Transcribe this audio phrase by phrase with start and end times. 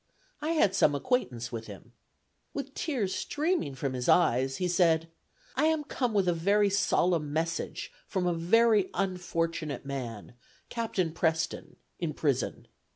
[0.41, 1.93] I had some acquaintance with him.
[2.55, 5.09] With tears streaming from his eyes, he said,
[5.55, 10.33] 'I am come with a very solemn message from a very unfortunate man,
[10.71, 12.65] Captain Preston, in prison.